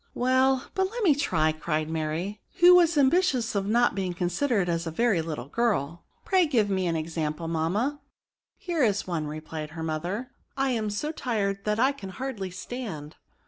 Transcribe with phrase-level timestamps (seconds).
[0.15, 4.87] "Well, but let me try," cried Mary, who was ambitious of not being considered as
[4.87, 4.97] a SOO DEMONSTRATIVE FAOKOUNS.
[4.97, 7.99] very little girl." Pray give me an example^ mamma?""
[8.57, 13.17] Here is one," replied her mother:'* I am so tired that I can hardly stand.